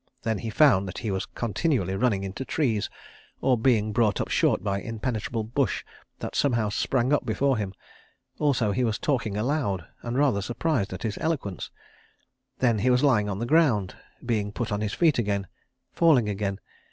[0.23, 2.89] Then he found that he was continually running into trees
[3.39, 5.83] or being brought up short by impenetrable bush
[6.17, 7.75] that somehow sprang up before him....
[8.39, 11.69] Also he was talking aloud, and rather surprised at his eloquence....
[12.57, 16.59] Then he was lying on the ground—being put on his feet again—falling again